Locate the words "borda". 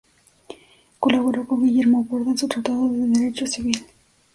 2.05-2.31